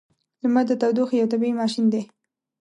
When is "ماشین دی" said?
1.61-2.01